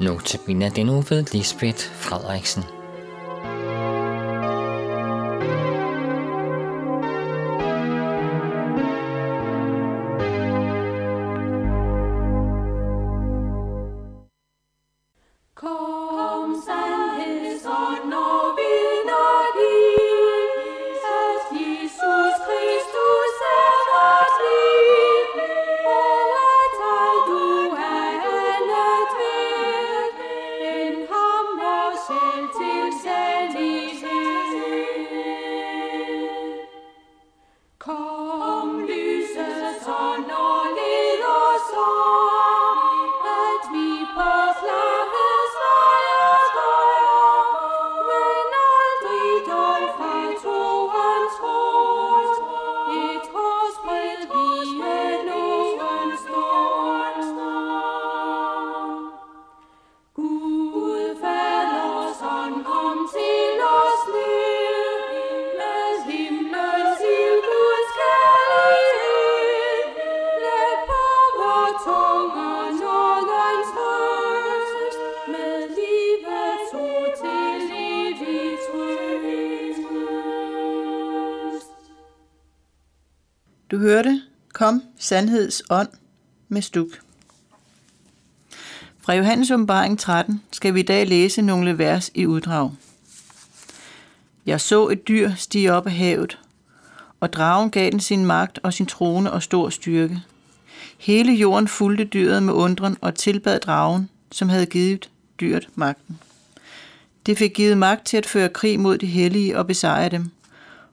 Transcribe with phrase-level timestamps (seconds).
[0.00, 2.77] Notabene den uge ved Lisbeth Frederiksen.
[83.78, 85.88] Du hørte Kom, sandheds ånd
[86.48, 86.88] med stuk.
[89.00, 92.72] Fra Johannes åbenbaring 13 skal vi i dag læse nogle vers i uddrag.
[94.46, 96.38] Jeg så et dyr stige op af havet,
[97.20, 100.22] og dragen gav den sin magt og sin trone og stor styrke.
[100.98, 106.18] Hele jorden fulgte dyret med undren og tilbad dragen, som havde givet dyret magten.
[107.26, 110.30] Det fik givet magt til at føre krig mod de hellige og besejre dem,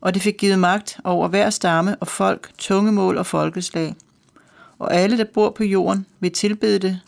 [0.00, 3.94] og det fik givet magt over hver stamme og folk, tungemål og folkeslag.
[4.78, 7.00] Og alle, der bor på jorden, vil tilbede det.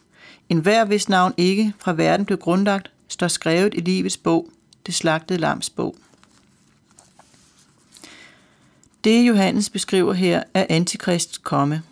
[0.48, 4.48] En hver, hvis navn ikke fra verden blev grundlagt, står skrevet i livets bog,
[4.86, 5.96] det slagtede lams bog.
[9.04, 11.82] Det Johannes beskriver her er antikrists komme.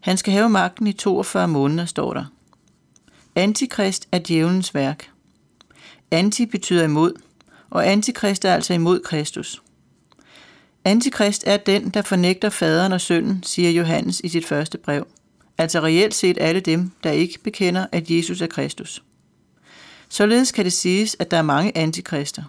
[0.00, 2.24] Han skal have magten i 42 måneder, står der.
[3.34, 5.10] Antikrist er djævelens værk.
[6.10, 7.12] Anti betyder imod,
[7.70, 9.62] og antikrist er altså imod Kristus.
[10.84, 15.06] Antikrist er den, der fornægter faderen og sønnen, siger Johannes i sit første brev.
[15.58, 19.02] Altså reelt set alle dem, der ikke bekender, at Jesus er Kristus.
[20.08, 22.42] Således kan det siges, at der er mange antikrister.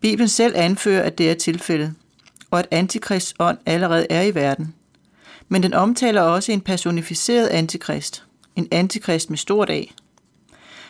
[0.00, 1.94] Bibelen selv anfører, at det er tilfældet,
[2.50, 4.74] og at antikrists ånd allerede er i verden.
[5.48, 8.24] Men den omtaler også en personificeret antikrist,
[8.56, 9.82] en antikrist med stort A.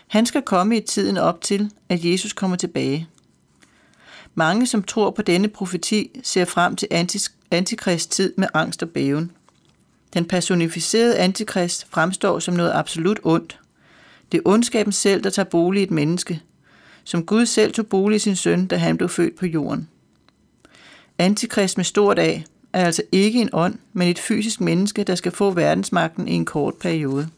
[0.07, 3.09] Han skal komme i tiden op til, at Jesus kommer tilbage–
[4.35, 6.89] mange, som tror på denne profeti, ser frem til
[7.51, 9.31] antikrist tid med angst og bæven.
[10.15, 13.61] Den personificerede antikrist fremstår som noget absolut ondt.
[14.33, 16.43] Det er ondskaben selv, der tager bolig i et menneske,
[17.05, 19.89] som Gud selv tog bolig i sin søn, da han blev født på jorden.
[21.19, 22.43] Antikrist med stort A
[22.73, 26.45] er altså ikke en ånd, men et fysisk menneske, der skal få verdensmagten i en
[26.45, 27.29] kort periode.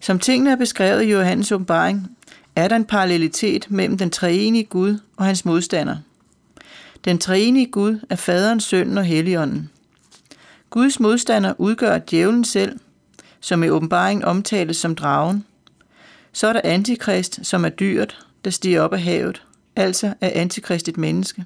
[0.00, 2.15] Som tingene er beskrevet i Johannes åbenbaring,
[2.56, 5.96] er der en parallelitet mellem den treenige Gud og hans modstander.
[7.04, 9.70] Den treenige Gud er faderen, sønnen og helligånden.
[10.70, 12.78] Guds modstander udgør djævlen selv,
[13.40, 15.44] som i åbenbaringen omtales som dragen.
[16.32, 19.42] Så er der antikrist, som er dyret, der stiger op af havet,
[19.76, 21.44] altså er antikrist et menneske.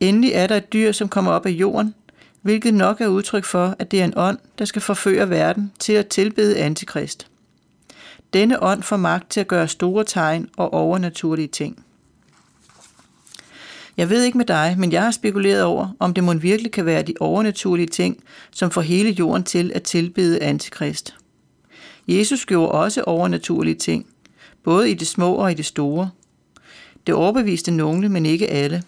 [0.00, 1.94] Endelig er der et dyr, som kommer op af jorden,
[2.42, 5.92] hvilket nok er udtryk for, at det er en ånd, der skal forføre verden til
[5.92, 7.26] at tilbede antikrist.
[8.34, 11.84] Denne ånd får magt til at gøre store tegn og overnaturlige ting.
[13.96, 16.86] Jeg ved ikke med dig, men jeg har spekuleret over, om det må virkelig kan
[16.86, 21.14] være de overnaturlige ting, som får hele jorden til at tilbede antikrist.
[22.08, 24.06] Jesus gjorde også overnaturlige ting,
[24.64, 26.10] både i det små og i det store.
[27.06, 28.82] Det overbeviste nogle, men ikke alle.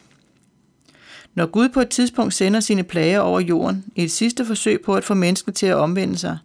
[1.35, 4.95] Når Gud på et tidspunkt sender sine plager over jorden i et sidste forsøg på
[4.95, 6.39] at få mennesker til at omvende sig,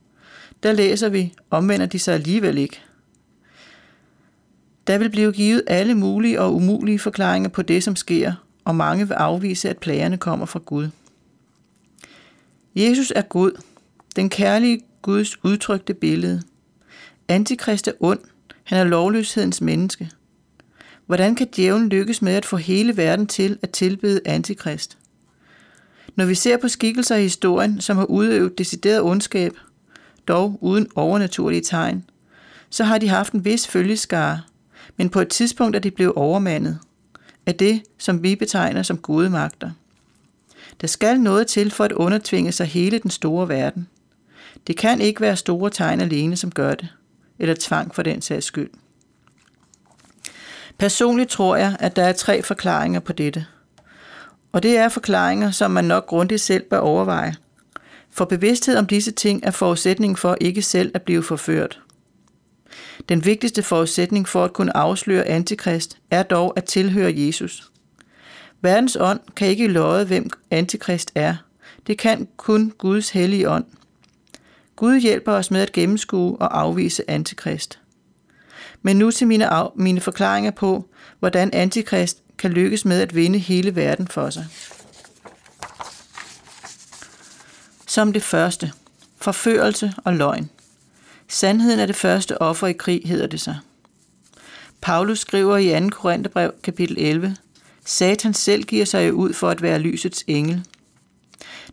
[0.63, 2.81] der læser vi, omvender de sig alligevel ikke.
[4.91, 8.33] Der vil blive givet alle mulige og umulige forklaringer på det, som sker,
[8.65, 10.89] og mange vil afvise, at plagerne kommer fra Gud.
[12.75, 13.61] Jesus er Gud,
[14.15, 16.41] den kærlige Guds udtrykte billede.
[17.27, 18.19] Antikrist er ond,
[18.63, 20.09] han er lovløshedens menneske.
[21.05, 24.97] Hvordan kan djævlen lykkes med at få hele verden til at tilbede antikrist?
[26.15, 29.53] Når vi ser på skikkelser i historien, som har udøvet decideret ondskab,
[30.27, 32.05] dog uden overnaturlige tegn,
[32.69, 34.41] så har de haft en vis følgeskare,
[34.97, 36.79] men på et tidspunkt er de blevet overmandet
[37.45, 39.71] af det, som vi betegner som gode magter.
[40.81, 43.87] Der skal noget til for at undertvinge sig hele den store verden.
[44.67, 46.87] Det kan ikke være store tegn alene, som gør det,
[47.39, 48.69] eller tvang for den sags skyld.
[50.77, 53.45] Personligt tror jeg, at der er tre forklaringer på dette.
[54.51, 57.35] Og det er forklaringer, som man nok grundigt selv bør overveje.
[58.11, 61.80] For bevidsthed om disse ting er forudsætningen for ikke selv at blive forført.
[63.09, 67.71] Den vigtigste forudsætning for at kunne afsløre antikrist er dog at tilhøre Jesus.
[68.61, 71.35] Verdens ånd kan ikke løje, hvem antikrist er.
[71.87, 73.65] Det kan kun Guds hellige ånd.
[74.75, 77.79] Gud hjælper os med at gennemskue og afvise antikrist.
[78.81, 80.85] Men nu til mine, af, mine forklaringer på,
[81.19, 84.45] hvordan antikrist kan lykkes med at vinde hele verden for sig.
[87.87, 88.71] Som det første.
[89.17, 90.49] Forførelse og løgn.
[91.31, 93.57] Sandheden er det første offer i krig, hedder det sig.
[94.81, 95.89] Paulus skriver i 2.
[95.89, 97.35] Korintherbrev, kapitel 11,
[97.85, 100.63] Satan selv giver sig ud for at være lysets engel.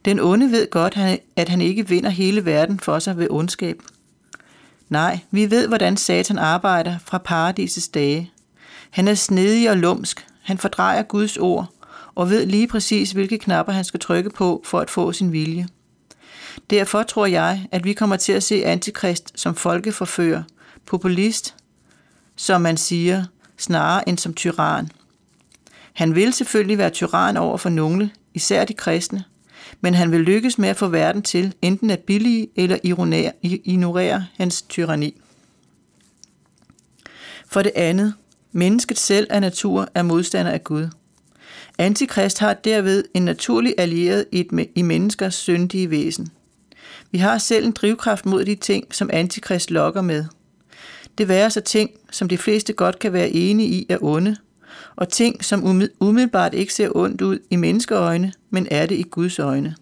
[0.05, 0.99] Den onde ved godt,
[1.37, 3.83] at han ikke vinder hele verden for sig ved ondskab.
[4.89, 8.31] Nej, vi ved, hvordan Satan arbejder fra paradisets dage.
[8.91, 11.67] Han er snedig og lumsk, han fordrejer Guds ord,
[12.15, 15.69] og ved lige præcis, hvilke knapper han skal trykke på for at få sin vilje.
[16.71, 20.43] Derfor tror jeg, at vi kommer til at se antikrist som folkeforfører,
[20.87, 21.55] populist,
[22.37, 23.25] som man siger,
[23.59, 24.91] snarere end som tyran.
[25.93, 29.25] Han vil selvfølgelig være tyran over for nogle, især de kristne,
[29.81, 32.79] men han vil lykkes med at få verden til enten at billige eller
[33.43, 35.21] ignorere hans tyranni.
[37.47, 38.15] For det andet,
[38.53, 40.89] mennesket selv af natur er modstander af Gud.
[41.79, 44.25] Antikrist har derved en naturlig allieret
[44.75, 46.29] i menneskers syndige væsen.
[47.11, 50.25] Vi har selv en drivkraft mod de ting, som antikrist lokker med.
[51.19, 54.37] Det værer så ting, som de fleste godt kan være enige i er onde,
[54.97, 59.39] og ting, som umiddelbart ikke ser ondt ud i menneskeøjne, men er det i Guds
[59.39, 59.75] øjne.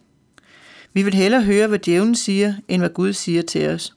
[0.93, 3.95] Vi vil hellere høre, hvad djævlen siger, end hvad Gud siger til os.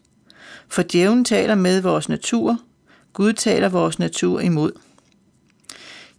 [0.68, 2.60] For djævlen taler med vores natur,
[3.14, 4.72] Gud taler vores natur imod.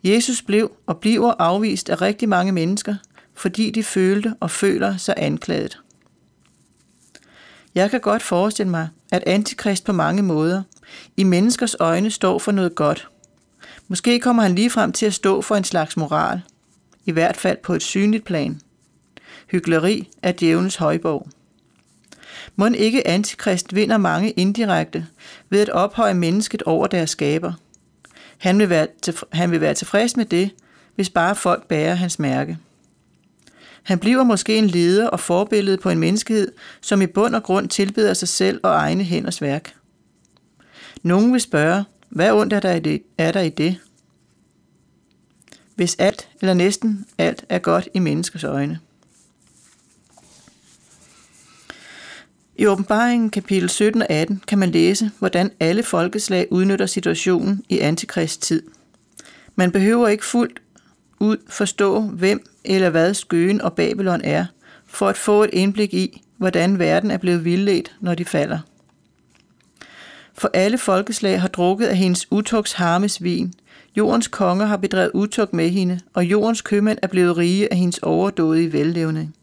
[0.04, 2.94] Jesus blev og bliver afvist af rigtig mange mennesker,
[3.34, 5.78] fordi de følte og føler sig anklaget.
[7.74, 10.62] Jeg kan godt forestille mig, at antikrist på mange måder
[11.16, 13.08] i menneskers øjne står for noget godt.
[13.88, 16.40] Måske kommer han lige frem til at stå for en slags moral,
[17.04, 18.60] i hvert fald på et synligt plan.
[19.46, 21.28] Hykleri er djævelens højborg.
[22.56, 25.06] Må ikke antikrist vinder mange indirekte
[25.48, 27.52] ved at ophøje mennesket over deres skaber.
[28.38, 28.86] Han vil, være
[29.32, 30.50] han vil være tilfreds med det,
[30.94, 32.58] hvis bare folk bærer hans mærke.
[33.82, 37.68] Han bliver måske en leder og forbillede på en menneskehed, som i bund og grund
[37.68, 39.74] tilbeder sig selv og egne hænders værk.
[41.02, 43.02] Nogen vil spørge, hvad ondt er der i det?
[43.18, 43.78] Er der i det?
[45.74, 48.78] Hvis alt eller næsten alt er godt i menneskers øjne.
[52.56, 57.78] I åbenbaringen kapitel 17 og 18 kan man læse, hvordan alle folkeslag udnytter situationen i
[57.78, 58.62] antikrist tid.
[59.56, 60.62] Man behøver ikke fuldt
[61.20, 64.46] ud forstå, hvem eller hvad skøen og Babylon er,
[64.86, 68.58] for at få et indblik i, hvordan verden er blevet vildledt, når de falder.
[70.34, 73.54] For alle folkeslag har drukket af hendes utugs harmes vin.
[73.96, 77.98] Jordens konger har bedrevet utug med hende, og jordens købmænd er blevet rige af hendes
[77.98, 79.34] overdådige vellevning.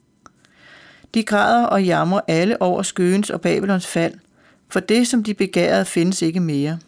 [1.13, 4.13] De græder og jammer alle over skøens og Babylons fald,
[4.69, 6.79] for det, som de begærede, findes ikke mere.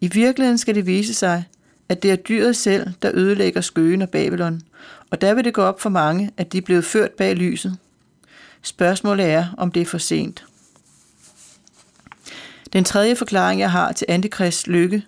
[0.00, 1.44] I virkeligheden skal det vise sig,
[1.88, 4.60] at det er dyret selv, der ødelægger skøen og Babylon,
[5.10, 7.76] og der vil det gå op for mange, at de er blevet ført bag lyset.
[8.62, 10.44] Spørgsmålet er, om det er for sent.
[12.72, 15.02] Den tredje forklaring, jeg har til antikrist lykke,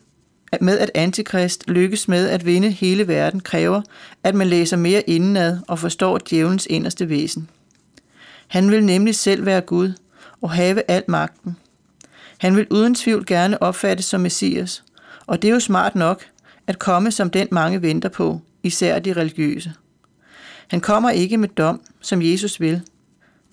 [0.61, 3.83] med at antikrist lykkes med at vinde hele verden, kræver,
[4.25, 7.49] at man læser mere indenad og forstår djævelens inderste væsen.
[8.49, 9.93] Han vil nemlig selv være Gud
[10.41, 11.57] og have al magten.
[12.39, 14.85] Han vil uden tvivl gerne opfattes som Messias,
[15.27, 16.25] og det er jo smart nok
[16.71, 19.73] at komme som den mange venter på, især de religiøse.
[20.69, 22.83] Han kommer ikke med dom, som Jesus vil,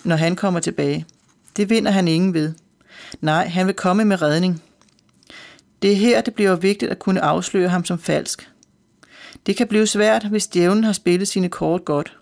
[0.03, 1.05] når han kommer tilbage.
[1.57, 2.53] Det vinder han ingen ved.
[3.21, 4.63] Nej, han vil komme med redning.
[5.81, 8.49] Det er her, det bliver vigtigt at kunne afsløre ham som falsk.
[9.45, 12.17] Det kan blive svært, hvis djævlen har spillet sine kort godt.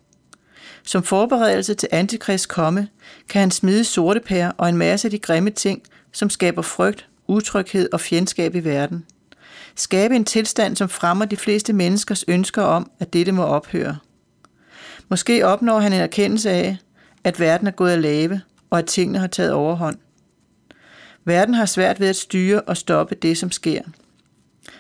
[0.84, 2.88] Som forberedelse til antikrist komme,
[3.30, 7.08] kan han smide sorte pære og en masse af de grimme ting, som skaber frygt,
[7.28, 9.06] utryghed og fjendskab i verden.
[9.76, 13.98] Skabe en tilstand, som fremmer de fleste menneskers ønsker om, at dette må ophøre.
[15.10, 16.78] Måske opnår han en erkendelse af,
[17.24, 19.98] at verden er gået at lave, og at tingene har taget overhånd.
[21.26, 23.82] Verden har svært ved at styre og stoppe det, som sker.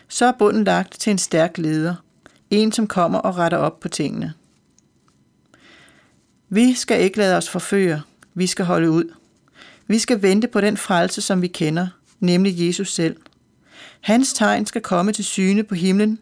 [0.07, 1.95] Så er bunden lagt til en stærk leder,
[2.49, 4.33] en som kommer og retter op på tingene.
[6.49, 8.01] Vi skal ikke lade os forføre,
[8.33, 9.13] vi skal holde ud.
[9.87, 11.87] Vi skal vente på den frelse, som vi kender,
[12.19, 13.15] nemlig Jesus selv.
[14.01, 16.19] Hans tegn skal komme til syne på himlen.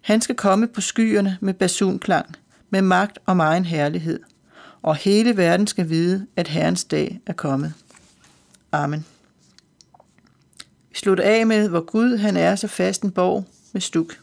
[0.00, 2.36] Han skal komme på skyerne med basunklang,
[2.70, 4.20] med magt og egen herlighed.
[4.82, 7.72] Og hele verden skal vide, at Herrens dag er kommet.
[8.72, 9.06] Amen.
[10.90, 14.18] Vi slutter af med, hvor Gud han er så fast en borg med stuk.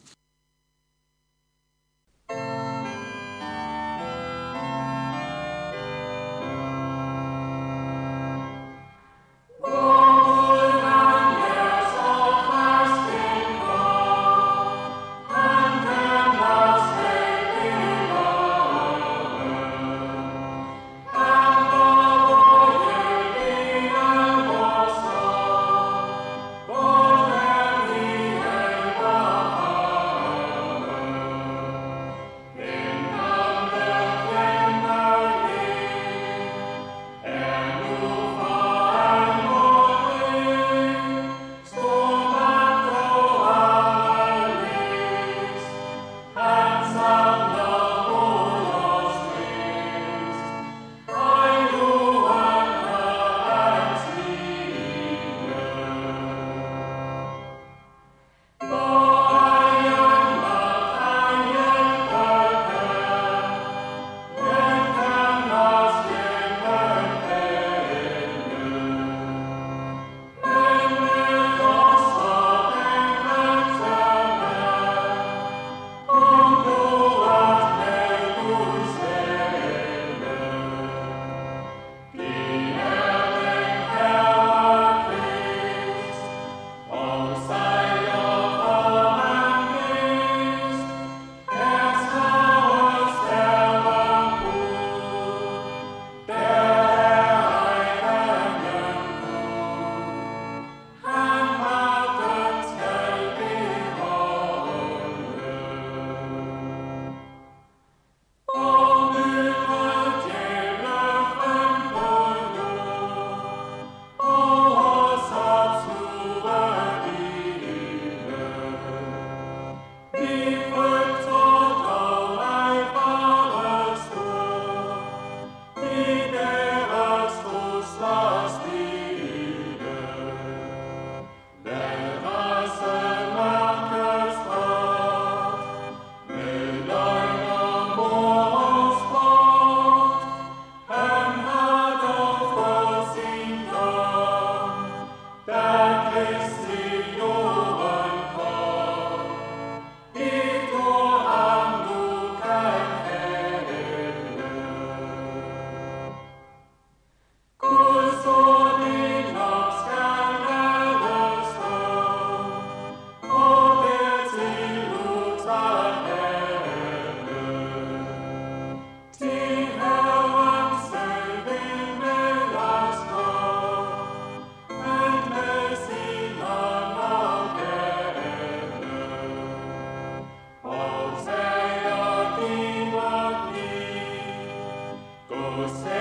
[185.69, 185.96] say.